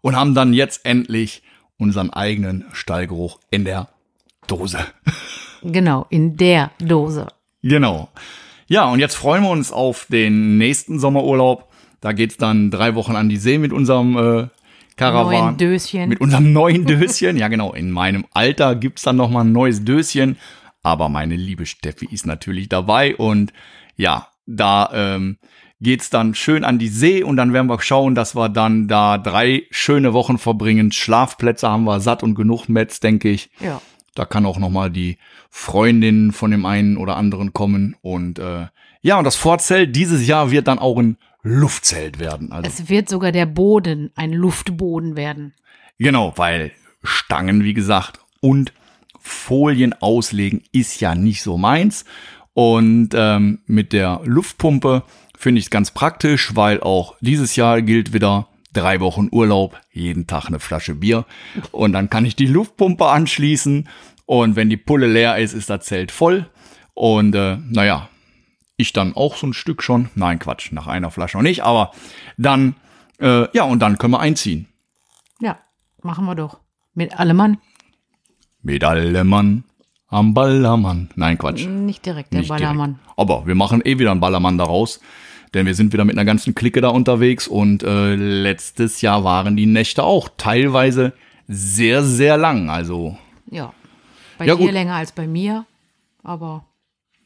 und 0.00 0.14
haben 0.14 0.36
dann 0.36 0.52
jetzt 0.52 0.86
endlich 0.86 1.42
unseren 1.78 2.10
eigenen 2.10 2.64
Stallgeruch 2.72 3.40
in 3.50 3.64
der 3.64 3.88
Dose. 4.46 4.78
Genau, 5.64 6.06
in 6.10 6.36
der 6.36 6.72
Dose. 6.80 7.28
Genau. 7.62 8.08
Ja, 8.66 8.86
und 8.86 8.98
jetzt 8.98 9.14
freuen 9.14 9.44
wir 9.44 9.50
uns 9.50 9.70
auf 9.70 10.06
den 10.10 10.58
nächsten 10.58 10.98
Sommerurlaub. 10.98 11.68
Da 12.00 12.10
geht's 12.10 12.36
dann 12.36 12.72
drei 12.72 12.96
Wochen 12.96 13.14
an 13.14 13.28
die 13.28 13.36
See 13.36 13.58
mit 13.58 13.72
unserem 13.72 14.16
äh, 14.16 14.48
Karawan. 14.96 15.32
Neuen 15.32 15.56
Döschen. 15.56 16.08
Mit 16.08 16.20
unserem 16.20 16.52
neuen 16.52 16.84
Döschen. 16.86 17.36
ja, 17.36 17.48
genau. 17.48 17.72
In 17.72 17.90
meinem 17.90 18.24
Alter 18.32 18.74
gibt's 18.74 19.02
dann 19.02 19.16
noch 19.16 19.30
mal 19.30 19.42
ein 19.42 19.52
neues 19.52 19.84
Döschen. 19.84 20.36
Aber 20.82 21.08
meine 21.08 21.36
liebe 21.36 21.66
Steffi 21.66 22.08
ist 22.10 22.26
natürlich 22.26 22.68
dabei. 22.68 23.16
Und 23.16 23.52
ja, 23.96 24.28
da 24.46 24.90
ähm, 24.92 25.38
geht's 25.80 26.10
dann 26.10 26.34
schön 26.34 26.64
an 26.64 26.78
die 26.78 26.88
See. 26.88 27.22
Und 27.22 27.36
dann 27.36 27.52
werden 27.52 27.68
wir 27.68 27.80
schauen, 27.80 28.14
dass 28.14 28.34
wir 28.34 28.48
dann 28.48 28.88
da 28.88 29.18
drei 29.18 29.64
schöne 29.70 30.12
Wochen 30.12 30.38
verbringen. 30.38 30.92
Schlafplätze 30.92 31.68
haben 31.68 31.84
wir 31.84 32.00
satt 32.00 32.22
und 32.22 32.34
genug 32.34 32.68
Metz, 32.68 33.00
denke 33.00 33.28
ich. 33.28 33.50
Ja. 33.60 33.80
Da 34.14 34.24
kann 34.24 34.44
auch 34.44 34.58
noch 34.58 34.70
mal 34.70 34.90
die 34.90 35.18
Freundin 35.50 36.32
von 36.32 36.50
dem 36.50 36.66
einen 36.66 36.96
oder 36.96 37.16
anderen 37.16 37.52
kommen. 37.52 37.96
Und 38.02 38.38
äh, 38.38 38.66
ja, 39.00 39.18
und 39.18 39.24
das 39.24 39.36
Vorzelt 39.36 39.96
dieses 39.96 40.26
Jahr 40.26 40.50
wird 40.50 40.68
dann 40.68 40.78
auch 40.78 40.98
ein 40.98 41.16
Luftzelt 41.42 42.18
werden. 42.18 42.52
Also, 42.52 42.68
es 42.68 42.88
wird 42.88 43.08
sogar 43.08 43.32
der 43.32 43.46
Boden 43.46 44.10
ein 44.14 44.32
Luftboden 44.32 45.16
werden. 45.16 45.54
Genau, 45.98 46.32
weil 46.36 46.72
Stangen, 47.02 47.64
wie 47.64 47.74
gesagt, 47.74 48.20
und 48.40 48.72
Folien 49.20 49.94
auslegen 50.00 50.62
ist 50.72 51.00
ja 51.00 51.14
nicht 51.14 51.42
so 51.42 51.58
meins. 51.58 52.04
Und 52.54 53.10
ähm, 53.14 53.60
mit 53.66 53.92
der 53.92 54.20
Luftpumpe 54.24 55.04
finde 55.36 55.58
ich 55.58 55.66
es 55.66 55.70
ganz 55.70 55.90
praktisch, 55.90 56.54
weil 56.54 56.80
auch 56.80 57.16
dieses 57.20 57.56
Jahr 57.56 57.82
gilt 57.82 58.12
wieder 58.12 58.48
drei 58.72 59.00
Wochen 59.00 59.28
Urlaub, 59.30 59.80
jeden 59.92 60.26
Tag 60.26 60.46
eine 60.46 60.60
Flasche 60.60 60.94
Bier. 60.94 61.24
Und 61.70 61.92
dann 61.92 62.10
kann 62.10 62.24
ich 62.24 62.36
die 62.36 62.46
Luftpumpe 62.46 63.06
anschließen. 63.06 63.88
Und 64.26 64.56
wenn 64.56 64.70
die 64.70 64.76
Pulle 64.76 65.06
leer 65.06 65.38
ist, 65.38 65.52
ist 65.54 65.70
das 65.70 65.84
Zelt 65.84 66.10
voll. 66.10 66.46
Und 66.94 67.34
äh, 67.34 67.58
naja, 67.70 68.08
ich 68.82 68.92
dann 68.92 69.14
auch 69.14 69.36
so 69.36 69.46
ein 69.46 69.52
Stück 69.52 69.82
schon. 69.82 70.10
Nein, 70.14 70.38
Quatsch, 70.38 70.72
nach 70.72 70.86
einer 70.86 71.10
Flasche 71.10 71.36
noch 71.36 71.42
nicht, 71.42 71.62
aber 71.62 71.92
dann, 72.36 72.76
äh, 73.18 73.46
ja, 73.56 73.64
und 73.64 73.80
dann 73.80 73.98
können 73.98 74.12
wir 74.12 74.20
einziehen. 74.20 74.68
Ja, 75.40 75.58
machen 76.02 76.24
wir 76.26 76.34
doch. 76.34 76.58
Mit 76.94 77.18
Allemann. 77.18 77.58
Mit 78.62 78.84
Allemann 78.84 79.64
am 80.08 80.34
Ballermann. 80.34 81.08
Nein, 81.16 81.38
Quatsch. 81.38 81.66
Nicht 81.66 82.04
direkt 82.04 82.32
der 82.32 82.40
Nicht 82.40 82.48
Ballermann. 82.48 82.94
Direkt. 82.94 83.18
Aber 83.18 83.46
wir 83.46 83.54
machen 83.54 83.80
eh 83.84 83.98
wieder 83.98 84.10
einen 84.10 84.20
Ballermann 84.20 84.58
daraus. 84.58 85.00
Denn 85.54 85.66
wir 85.66 85.74
sind 85.74 85.92
wieder 85.92 86.04
mit 86.04 86.16
einer 86.16 86.24
ganzen 86.24 86.54
Clique 86.54 86.80
da 86.80 86.88
unterwegs 86.88 87.46
und 87.46 87.82
äh, 87.82 88.14
letztes 88.14 89.02
Jahr 89.02 89.22
waren 89.24 89.56
die 89.56 89.66
Nächte 89.66 90.02
auch 90.02 90.30
teilweise 90.36 91.12
sehr, 91.46 92.02
sehr 92.04 92.36
lang. 92.36 92.70
Also. 92.70 93.18
Ja. 93.50 93.74
Bei 94.38 94.46
ja, 94.46 94.54
dir 94.54 94.64
gut. 94.64 94.72
länger 94.72 94.94
als 94.94 95.12
bei 95.12 95.26
mir, 95.26 95.66
aber 96.22 96.64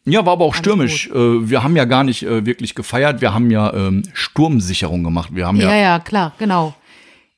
Ja, 0.06 0.24
war 0.24 0.34
aber 0.34 0.44
auch 0.44 0.54
Alles 0.54 0.60
stürmisch. 0.60 1.10
Äh, 1.10 1.50
wir 1.50 1.62
haben 1.62 1.76
ja 1.76 1.84
gar 1.84 2.04
nicht 2.04 2.22
äh, 2.22 2.46
wirklich 2.46 2.74
gefeiert. 2.74 3.20
Wir 3.20 3.34
haben 3.34 3.50
ja 3.50 3.72
ähm, 3.74 4.02
Sturmsicherung 4.12 5.02
gemacht. 5.02 5.30
Wir 5.34 5.46
haben 5.46 5.56
ja, 5.56 5.68
Ja, 5.70 5.76
ja, 5.76 5.98
klar, 5.98 6.32
genau. 6.38 6.74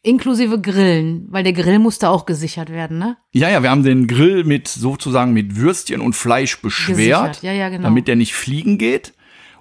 Inklusive 0.02 0.60
Grillen, 0.60 1.26
weil 1.30 1.42
der 1.42 1.52
Grill 1.52 1.78
musste 1.78 2.08
auch 2.08 2.24
gesichert 2.24 2.70
werden, 2.70 2.98
ne? 2.98 3.16
ja, 3.32 3.50
ja, 3.50 3.62
wir 3.62 3.70
haben 3.70 3.82
den 3.82 4.06
Grill 4.06 4.44
mit 4.44 4.68
sozusagen 4.68 5.32
mit 5.32 5.56
Würstchen 5.56 6.00
und 6.00 6.14
Fleisch 6.14 6.60
beschwert. 6.60 7.42
Ja, 7.42 7.52
ja, 7.52 7.68
genau. 7.68 7.82
damit 7.82 8.06
der 8.06 8.16
nicht 8.16 8.34
fliegen 8.34 8.78
geht. 8.78 9.12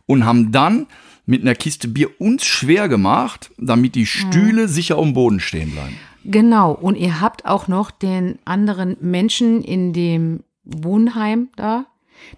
Und 0.05 0.25
haben 0.25 0.51
dann 0.51 0.87
mit 1.25 1.41
einer 1.41 1.55
Kiste 1.55 1.89
Bier 1.89 2.09
uns 2.19 2.45
schwer 2.45 2.87
gemacht, 2.87 3.51
damit 3.57 3.95
die 3.95 4.05
Stühle 4.05 4.67
sicher 4.69 4.97
am 4.97 5.13
Boden 5.13 5.39
stehen 5.39 5.71
bleiben. 5.71 5.97
Genau. 6.23 6.71
Und 6.71 6.95
ihr 6.95 7.19
habt 7.19 7.45
auch 7.45 7.67
noch 7.67 7.91
den 7.91 8.39
anderen 8.45 8.95
Menschen 9.01 9.61
in 9.61 9.91
dem 9.91 10.43
Wohnheim 10.63 11.49
da, 11.55 11.87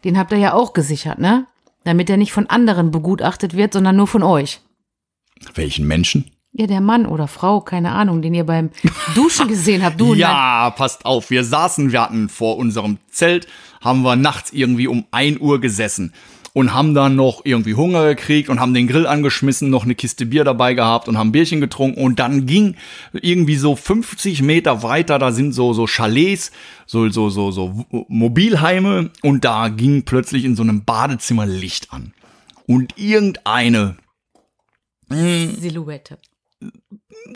den 0.03 0.17
habt 0.17 0.31
ihr 0.31 0.37
ja 0.37 0.53
auch 0.53 0.73
gesichert, 0.73 1.19
ne? 1.19 1.47
Damit 1.83 2.09
er 2.09 2.17
nicht 2.17 2.33
von 2.33 2.47
anderen 2.47 2.91
begutachtet 2.91 3.55
wird, 3.55 3.73
sondern 3.73 3.95
nur 3.95 4.07
von 4.07 4.23
euch. 4.23 4.61
Welchen 5.55 5.87
Menschen? 5.87 6.29
Ja, 6.51 6.67
der 6.67 6.81
Mann 6.81 7.05
oder 7.05 7.27
Frau, 7.27 7.61
keine 7.61 7.91
Ahnung, 7.91 8.21
den 8.21 8.33
ihr 8.33 8.45
beim 8.45 8.71
Duschen 9.15 9.47
gesehen 9.47 9.83
habt. 9.83 9.99
Du 9.99 10.13
ja, 10.13 10.71
passt 10.71 11.05
auf. 11.05 11.29
Wir 11.29 11.43
saßen, 11.43 11.91
wir 11.91 12.01
hatten 12.01 12.27
vor 12.27 12.57
unserem 12.57 12.97
Zelt, 13.09 13.47
haben 13.81 14.01
wir 14.01 14.15
nachts 14.15 14.51
irgendwie 14.51 14.87
um 14.87 15.05
1 15.11 15.39
Uhr 15.39 15.61
gesessen 15.61 16.13
und 16.59 16.73
haben 16.73 16.93
dann 16.93 17.15
noch 17.15 17.41
irgendwie 17.45 17.73
Hunger 17.73 18.05
gekriegt 18.07 18.49
und 18.49 18.59
haben 18.59 18.73
den 18.73 18.87
Grill 18.87 19.07
angeschmissen, 19.07 19.69
noch 19.69 19.85
eine 19.85 19.95
Kiste 19.95 20.25
Bier 20.25 20.43
dabei 20.43 20.73
gehabt 20.73 21.07
und 21.07 21.17
haben 21.17 21.31
Bierchen 21.31 21.61
getrunken 21.61 22.03
und 22.03 22.19
dann 22.19 22.45
ging 22.45 22.75
irgendwie 23.13 23.55
so 23.55 23.75
50 23.75 24.41
Meter 24.41 24.83
weiter, 24.83 25.19
da 25.19 25.31
sind 25.31 25.53
so, 25.53 25.73
so 25.73 25.87
Chalets, 25.87 26.51
so, 26.85 27.09
so, 27.09 27.29
so, 27.29 27.51
so 27.51 27.85
Mobilheime 28.07 29.09
und 29.23 29.45
da 29.45 29.69
ging 29.69 30.03
plötzlich 30.03 30.43
in 30.43 30.55
so 30.55 30.63
einem 30.63 30.83
Badezimmer 30.83 31.45
Licht 31.45 31.93
an. 31.93 32.13
Und 32.67 32.97
irgendeine, 32.97 33.97
Silhouette. 35.09 36.19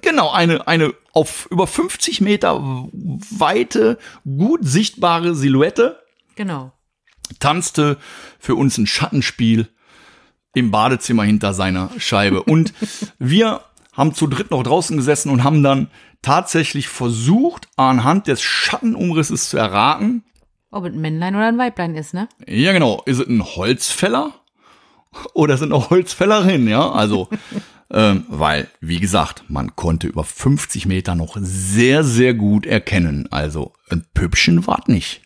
Genau, 0.01 0.31
eine, 0.31 0.67
eine 0.67 0.93
auf 1.13 1.47
über 1.49 1.65
50 1.65 2.21
Meter 2.21 2.89
weite, 2.91 3.97
gut 4.25 4.59
sichtbare 4.63 5.33
Silhouette 5.33 6.03
Genau. 6.35 6.71
Tanzte 7.39 7.97
für 8.39 8.55
uns 8.55 8.77
ein 8.77 8.87
Schattenspiel 8.87 9.69
im 10.53 10.71
Badezimmer 10.71 11.23
hinter 11.23 11.53
seiner 11.53 11.89
Scheibe. 11.97 12.43
Und 12.43 12.73
wir 13.19 13.61
haben 13.93 14.13
zu 14.13 14.27
dritt 14.27 14.51
noch 14.51 14.63
draußen 14.63 14.97
gesessen 14.97 15.29
und 15.29 15.43
haben 15.43 15.63
dann 15.63 15.89
tatsächlich 16.21 16.87
versucht, 16.87 17.67
anhand 17.75 18.27
des 18.27 18.41
Schattenumrisses 18.41 19.49
zu 19.49 19.57
erraten, 19.57 20.23
Ob 20.71 20.85
es 20.85 20.93
ein 20.93 21.01
Männlein 21.01 21.35
oder 21.35 21.47
ein 21.47 21.57
Weiblein 21.57 21.95
ist, 21.95 22.13
ne? 22.13 22.27
ja 22.47 22.71
genau, 22.71 23.03
ist 23.05 23.19
es 23.19 23.27
ein 23.27 23.43
Holzfäller 23.43 24.31
oder 25.33 25.57
sind 25.57 25.73
auch 25.73 25.89
Holzfällerinnen, 25.89 26.67
ja? 26.67 26.91
Also, 26.91 27.29
ähm, 27.91 28.25
weil, 28.29 28.67
wie 28.79 28.99
gesagt, 28.99 29.43
man 29.47 29.75
konnte 29.75 30.07
über 30.07 30.23
50 30.23 30.85
Meter 30.85 31.15
noch 31.15 31.37
sehr, 31.39 32.03
sehr 32.03 32.33
gut 32.33 32.65
erkennen. 32.65 33.27
Also, 33.31 33.73
ein 33.89 34.05
Püppchen 34.13 34.65
war 34.65 34.83
nicht. 34.87 35.21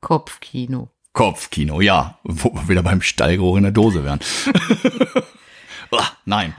Kopfkino. 0.00 0.88
Kopfkino, 1.12 1.80
ja, 1.80 2.18
wo 2.22 2.52
wir 2.54 2.68
wieder 2.68 2.82
beim 2.82 3.02
Stallgeruch 3.02 3.56
in 3.56 3.64
der 3.64 3.72
Dose 3.72 4.04
wären. 4.04 4.20
Ah, 5.90 6.08
Nein. 6.26 6.54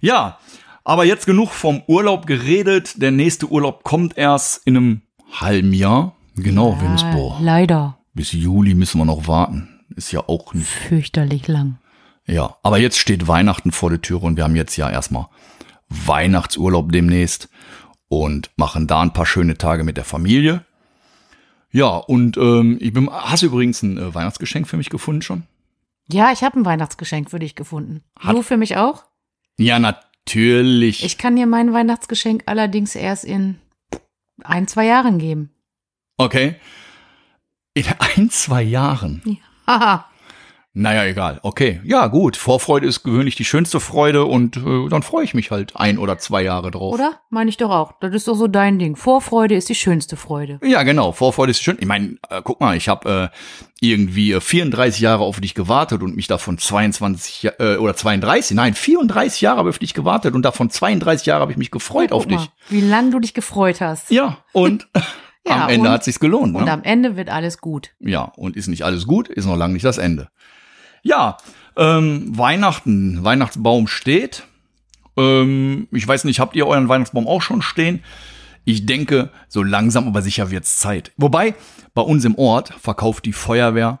Ja, 0.00 0.38
aber 0.84 1.04
jetzt 1.06 1.24
genug 1.24 1.50
vom 1.52 1.82
Urlaub 1.86 2.26
geredet. 2.26 3.00
Der 3.00 3.10
nächste 3.10 3.46
Urlaub 3.50 3.82
kommt 3.82 4.18
erst 4.18 4.66
in 4.66 4.76
einem 4.76 5.02
halben 5.32 5.72
Jahr. 5.72 6.14
Genau, 6.36 6.78
Wilmsburg. 6.80 7.38
leider. 7.40 7.96
Bis 8.12 8.32
Juli 8.32 8.74
müssen 8.74 8.98
wir 8.98 9.06
noch 9.06 9.26
warten. 9.26 9.80
Ist 9.96 10.12
ja 10.12 10.20
auch 10.28 10.52
nicht. 10.52 10.68
Fürchterlich 10.68 11.48
lang. 11.48 11.78
Ja, 12.26 12.56
aber 12.62 12.78
jetzt 12.78 12.98
steht 12.98 13.26
Weihnachten 13.26 13.72
vor 13.72 13.88
der 13.88 14.02
Tür 14.02 14.22
und 14.22 14.36
wir 14.36 14.44
haben 14.44 14.56
jetzt 14.56 14.76
ja 14.76 14.90
erstmal 14.90 15.28
Weihnachtsurlaub 15.88 16.92
demnächst 16.92 17.48
und 18.08 18.50
machen 18.56 18.86
da 18.86 19.00
ein 19.00 19.12
paar 19.14 19.26
schöne 19.26 19.56
Tage 19.56 19.82
mit 19.84 19.96
der 19.96 20.04
Familie. 20.04 20.64
Ja, 21.74 21.96
und 21.96 22.36
ähm, 22.36 22.78
ich 22.80 22.92
bin, 22.92 23.10
hast 23.10 23.42
du 23.42 23.46
übrigens 23.46 23.82
ein 23.82 23.98
äh, 23.98 24.14
Weihnachtsgeschenk 24.14 24.68
für 24.68 24.76
mich 24.76 24.90
gefunden 24.90 25.22
schon? 25.22 25.42
Ja, 26.08 26.30
ich 26.30 26.44
habe 26.44 26.56
ein 26.60 26.64
Weihnachtsgeschenk 26.64 27.30
für 27.30 27.40
dich 27.40 27.56
gefunden. 27.56 28.04
Hat- 28.16 28.36
du 28.36 28.42
für 28.42 28.56
mich 28.56 28.76
auch? 28.76 29.04
Ja, 29.58 29.80
natürlich. 29.80 31.04
Ich 31.04 31.18
kann 31.18 31.34
dir 31.34 31.46
mein 31.46 31.72
Weihnachtsgeschenk 31.72 32.44
allerdings 32.46 32.94
erst 32.94 33.24
in 33.24 33.58
ein, 34.44 34.68
zwei 34.68 34.86
Jahren 34.86 35.18
geben. 35.18 35.50
okay. 36.16 36.54
In 37.76 37.84
ein, 37.98 38.30
zwei 38.30 38.62
Jahren. 38.62 39.20
Haha. 39.66 40.08
Naja, 40.76 41.04
egal. 41.04 41.38
Okay. 41.44 41.80
Ja, 41.84 42.08
gut. 42.08 42.36
Vorfreude 42.36 42.88
ist 42.88 43.04
gewöhnlich 43.04 43.36
die 43.36 43.44
schönste 43.44 43.78
Freude 43.78 44.24
und 44.24 44.56
äh, 44.56 44.88
dann 44.88 45.04
freue 45.04 45.22
ich 45.24 45.32
mich 45.32 45.52
halt 45.52 45.76
ein 45.76 45.98
oder 45.98 46.18
zwei 46.18 46.42
Jahre 46.42 46.72
drauf. 46.72 46.92
Oder? 46.94 47.20
Meine 47.30 47.48
ich 47.48 47.56
doch 47.56 47.70
auch. 47.70 47.92
Das 48.00 48.12
ist 48.12 48.26
doch 48.26 48.34
so 48.34 48.48
dein 48.48 48.80
Ding. 48.80 48.96
Vorfreude 48.96 49.54
ist 49.54 49.68
die 49.68 49.76
schönste 49.76 50.16
Freude. 50.16 50.58
Ja, 50.64 50.82
genau. 50.82 51.12
Vorfreude 51.12 51.52
ist 51.52 51.62
schön. 51.62 51.76
Ich 51.78 51.86
meine, 51.86 52.16
äh, 52.28 52.40
guck 52.42 52.60
mal, 52.60 52.76
ich 52.76 52.88
habe 52.88 53.30
äh, 53.80 53.86
irgendwie 53.86 54.32
äh, 54.32 54.40
34 54.40 55.00
Jahre 55.00 55.22
auf 55.22 55.40
dich 55.40 55.54
gewartet 55.54 56.02
und 56.02 56.16
mich 56.16 56.26
davon 56.26 56.58
22 56.58 57.44
Ja- 57.44 57.52
äh, 57.60 57.76
oder 57.76 57.94
32, 57.94 58.56
nein, 58.56 58.74
34 58.74 59.42
Jahre 59.42 59.58
habe 59.58 59.68
ich 59.68 59.74
auf 59.74 59.78
dich 59.78 59.94
gewartet 59.94 60.34
und 60.34 60.42
davon 60.42 60.70
32 60.70 61.24
Jahre 61.26 61.42
habe 61.42 61.52
ich 61.52 61.58
mich 61.58 61.70
gefreut 61.70 62.10
auf 62.10 62.22
Guck 62.24 62.30
dich. 62.30 62.38
mal, 62.40 62.48
wie 62.70 62.80
lange 62.80 63.10
du 63.12 63.20
dich 63.20 63.32
gefreut 63.34 63.80
hast. 63.80 64.10
Ja, 64.10 64.38
und 64.52 64.88
Ja, 65.46 65.64
am 65.64 65.68
Ende 65.68 65.88
und- 65.88 65.94
hat 65.94 66.02
sich's 66.04 66.18
gelohnt. 66.18 66.56
Und 66.56 66.64
Ne? 66.64 66.72
am 66.72 66.82
Ende 66.82 67.14
wird 67.16 67.28
alles 67.28 67.58
gut. 67.58 67.90
Ja, 68.00 68.32
und 68.36 68.56
ist 68.56 68.66
nicht 68.66 68.82
alles 68.84 69.06
gut, 69.06 69.28
ist 69.28 69.44
noch 69.44 69.56
lange 69.56 69.74
nicht 69.74 69.84
das 69.84 69.98
Ende. 69.98 70.30
Ja, 71.04 71.36
ähm, 71.76 72.36
Weihnachten, 72.36 73.22
Weihnachtsbaum 73.22 73.86
steht. 73.86 74.44
Ähm, 75.16 75.86
ich 75.92 76.08
weiß 76.08 76.24
nicht, 76.24 76.40
habt 76.40 76.56
ihr 76.56 76.66
euren 76.66 76.88
Weihnachtsbaum 76.88 77.28
auch 77.28 77.42
schon 77.42 77.62
stehen? 77.62 78.02
Ich 78.64 78.86
denke, 78.86 79.30
so 79.48 79.62
langsam 79.62 80.08
aber 80.08 80.22
sicher 80.22 80.50
wird's 80.50 80.78
Zeit. 80.78 81.12
Wobei, 81.18 81.54
bei 81.92 82.00
uns 82.00 82.24
im 82.24 82.36
Ort 82.38 82.72
verkauft 82.80 83.26
die 83.26 83.34
Feuerwehr 83.34 84.00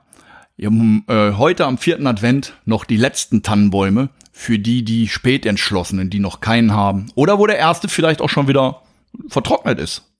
ähm, 0.58 1.04
äh, 1.06 1.32
heute 1.32 1.66
am 1.66 1.76
vierten 1.76 2.06
Advent 2.06 2.54
noch 2.64 2.84
die 2.84 2.96
letzten 2.96 3.42
Tannenbäume 3.42 4.08
für 4.32 4.58
die, 4.58 4.82
die 4.82 5.08
Spätentschlossenen, 5.08 6.08
die 6.08 6.20
noch 6.20 6.40
keinen 6.40 6.72
haben. 6.72 7.06
Oder 7.14 7.38
wo 7.38 7.46
der 7.46 7.58
erste 7.58 7.88
vielleicht 7.88 8.22
auch 8.22 8.30
schon 8.30 8.48
wieder 8.48 8.82
vertrocknet 9.28 9.78
ist. 9.78 10.10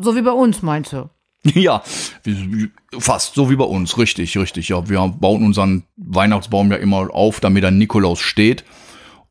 So 0.00 0.14
wie 0.14 0.22
bei 0.22 0.30
uns, 0.30 0.60
meinst 0.62 0.92
du? 0.92 1.08
Ja, 1.54 1.82
fast 2.98 3.34
so 3.34 3.50
wie 3.50 3.56
bei 3.56 3.64
uns, 3.64 3.98
richtig, 3.98 4.36
richtig. 4.38 4.68
Ja, 4.68 4.88
wir 4.88 5.00
bauen 5.08 5.44
unseren 5.44 5.82
Weihnachtsbaum 5.96 6.70
ja 6.70 6.76
immer 6.78 7.12
auf, 7.12 7.40
damit 7.40 7.64
der 7.64 7.72
Nikolaus 7.72 8.20
steht. 8.20 8.64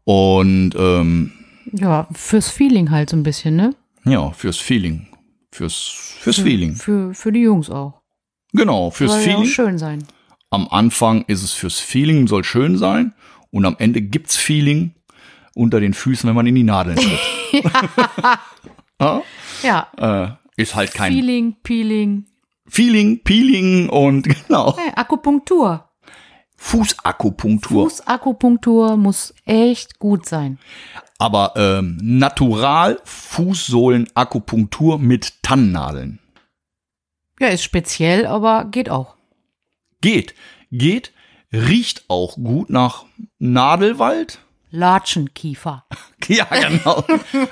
Und 0.03 0.73
ähm, 0.77 1.31
Ja, 1.71 2.07
fürs 2.13 2.49
Feeling 2.49 2.91
halt 2.91 3.09
so 3.11 3.15
ein 3.17 3.23
bisschen, 3.23 3.55
ne? 3.55 3.75
ja, 4.03 4.31
fürs 4.31 4.57
Feeling. 4.57 5.07
Fürs, 5.53 6.15
fürs 6.19 6.37
Feeling. 6.39 6.75
Für, 6.75 7.13
für 7.13 7.31
die 7.31 7.41
Jungs 7.41 7.69
auch. 7.69 8.01
Genau, 8.53 8.89
fürs 8.91 9.11
Soll 9.11 9.21
ja 9.21 9.25
Feeling. 9.27 9.45
schön 9.45 9.77
sein. 9.77 10.03
Am 10.49 10.67
Anfang 10.69 11.23
ist 11.27 11.43
es 11.43 11.53
fürs 11.53 11.79
Feeling, 11.79 12.27
soll 12.27 12.43
schön 12.43 12.77
sein. 12.77 13.13
Und 13.51 13.65
am 13.65 13.75
Ende 13.79 14.01
gibt's 14.01 14.35
Feeling 14.35 14.95
unter 15.55 15.79
den 15.79 15.93
Füßen, 15.93 16.27
wenn 16.27 16.35
man 16.35 16.47
in 16.47 16.55
die 16.55 16.63
Nadeln 16.63 16.97
tritt. 16.97 17.63
ja? 18.99 19.21
Ja, 19.63 19.87
äh, 19.97 20.40
ist 20.58 20.75
halt 20.75 20.93
kein 20.93 21.13
Feeling, 21.13 21.55
Peeling. 21.63 22.25
Feeling, 22.67 23.24
Peeling 23.24 23.89
und 23.89 24.24
genau. 24.48 24.77
Hey, 24.77 24.91
Akupunktur. 24.96 25.89
Fußakupunktur. 26.58 27.89
Fußakupunktur 27.89 28.96
muss 28.96 29.34
echt 29.46 29.98
gut 30.00 30.27
sein. 30.27 30.60
aber 31.17 31.53
ähm, 31.55 31.98
natural 32.01 33.00
Fußsohlen 33.03 34.08
Akupunktur 34.13 35.00
mit 35.00 35.41
Tannennadeln. 35.41 36.20
Ja, 37.39 37.48
ist 37.48 37.63
speziell, 37.63 38.27
aber 38.27 38.65
geht 38.65 38.89
auch. 38.91 39.15
Geht, 40.01 40.36
geht, 40.72 41.12
riecht 41.51 42.05
auch 42.08 42.36
gut 42.36 42.70
nach 42.70 43.05
Nadelwald. 43.39 44.39
Latschenkiefer. 44.71 45.85
Ja, 46.27 46.45
genau. 46.45 47.03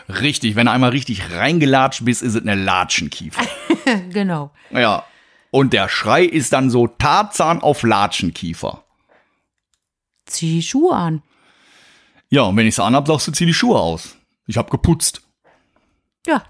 richtig, 0.08 0.56
wenn 0.56 0.68
du 0.68 0.72
einmal 0.72 0.92
richtig 0.92 1.32
reingelatscht 1.34 2.06
bist, 2.06 2.22
ist 2.22 2.36
es 2.36 2.42
eine 2.42 2.56
Latschenkiefer. 2.56 3.42
genau. 4.10 4.52
Ja. 4.70 5.04
Und 5.52 5.74
der 5.74 5.90
Schrei 5.90 6.24
ist 6.24 6.54
dann 6.54 6.70
so 6.70 6.88
Tarzan 6.88 7.62
auf 7.62 7.84
Latschenkiefer. 7.84 8.86
Zieh 10.28 10.62
Schuhe 10.62 10.96
an. 10.96 11.24
Ja, 12.30 12.44
und 12.44 12.56
wenn 12.56 12.68
ich 12.68 12.76
es 12.76 12.80
anhab, 12.80 13.08
sagst 13.08 13.28
du, 13.28 13.32
zieh 13.32 13.48
die 13.48 13.54
Schuhe 13.54 13.78
aus. 13.78 14.16
Ich 14.46 14.56
hab 14.56 14.70
geputzt. 14.70 15.24
Ja, 16.26 16.44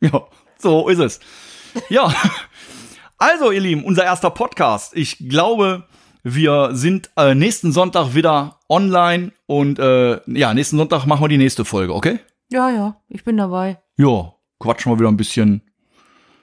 Ja, 0.00 0.26
so 0.58 0.88
ist 0.88 0.98
es. 0.98 1.20
Ja. 1.88 2.12
Also, 3.16 3.50
ihr 3.50 3.60
Lieben, 3.60 3.84
unser 3.84 4.04
erster 4.04 4.30
Podcast. 4.30 4.94
Ich 4.96 5.16
glaube, 5.28 5.86
wir 6.22 6.70
sind 6.72 7.10
äh, 7.16 7.34
nächsten 7.34 7.72
Sonntag 7.72 8.14
wieder 8.14 8.59
online 8.70 9.32
und 9.46 9.78
äh, 9.78 10.20
ja, 10.26 10.54
nächsten 10.54 10.78
Sonntag 10.78 11.04
machen 11.06 11.22
wir 11.22 11.28
die 11.28 11.36
nächste 11.38 11.64
Folge, 11.66 11.94
okay? 11.94 12.18
ja, 12.52 12.70
ja, 12.70 12.96
ich 13.08 13.22
bin 13.24 13.36
dabei. 13.36 13.78
Ja, 13.98 14.32
quatschen 14.58 14.90
wir 14.92 14.98
wieder 14.98 15.08
ein 15.08 15.16
bisschen 15.16 15.62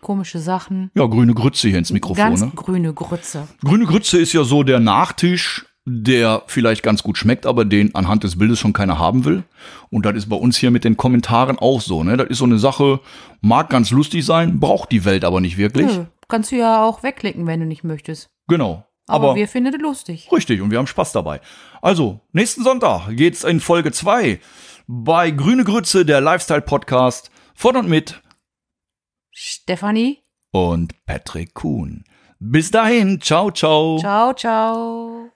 komische 0.01 0.39
Sachen. 0.39 0.91
Ja, 0.95 1.05
grüne 1.07 1.33
Grütze 1.33 1.67
hier 1.69 1.79
ins 1.79 1.91
Mikrofon. 1.91 2.23
Ganz 2.23 2.41
Ne? 2.41 2.51
grüne 2.55 2.93
Grütze. 2.93 3.47
Grüne 3.63 3.85
Grütze 3.85 4.19
ist 4.19 4.31
ja 4.33 4.43
so 4.43 4.63
der 4.63 4.79
Nachtisch, 4.79 5.65
der 5.85 6.43
vielleicht 6.47 6.83
ganz 6.83 7.01
gut 7.03 7.17
schmeckt, 7.17 7.45
aber 7.45 7.65
den 7.65 7.93
anhand 7.95 8.23
des 8.23 8.37
Bildes 8.37 8.59
schon 8.59 8.73
keiner 8.73 8.99
haben 8.99 9.25
will. 9.25 9.43
Und 9.89 10.05
das 10.05 10.15
ist 10.15 10.29
bei 10.29 10.35
uns 10.35 10.55
hier 10.57 10.69
mit 10.71 10.83
den 10.83 10.95
Kommentaren 10.97 11.57
auch 11.59 11.81
so. 11.81 12.03
Ne? 12.03 12.15
Das 12.17 12.27
ist 12.29 12.37
so 12.39 12.45
eine 12.45 12.59
Sache, 12.59 12.99
mag 13.41 13.69
ganz 13.69 13.91
lustig 13.91 14.25
sein, 14.25 14.59
braucht 14.59 14.91
die 14.91 15.03
Welt 15.05 15.25
aber 15.25 15.41
nicht 15.41 15.57
wirklich. 15.57 15.87
Nö, 15.87 16.05
kannst 16.27 16.51
du 16.51 16.57
ja 16.57 16.83
auch 16.83 17.03
wegklicken, 17.03 17.47
wenn 17.47 17.59
du 17.59 17.65
nicht 17.65 17.83
möchtest. 17.83 18.29
Genau. 18.47 18.85
Aber, 19.07 19.29
Aber, 19.29 19.35
wir 19.35 19.47
finden 19.47 19.73
es 19.73 19.81
lustig. 19.81 20.29
richtig 20.31 20.61
und 20.61 20.69
wir 20.69 20.77
haben 20.77 20.87
Spaß 20.87 21.13
dabei. 21.13 21.39
Also, 21.81 22.19
nächsten 22.33 22.63
Sonntag 22.63 23.09
geht's 23.15 23.43
in 23.43 23.59
Folge 23.59 23.91
2 23.91 24.39
bei 24.87 25.31
Grüne 25.31 25.63
Grütze, 25.63 26.05
der 26.05 26.21
Lifestyle-Podcast 26.21 27.31
von 27.55 27.77
und 27.77 27.89
mit 27.89 28.21
Stefanie, 29.31 30.23
und 30.51 30.93
Patrick 31.05 31.53
Kuhn. 31.53 32.03
Bis 32.39 32.69
dahin, 32.69 33.19
ciao, 33.19 33.49
ciao. 33.51 33.97
ciao, 33.99 34.33
ciao. 34.33 35.31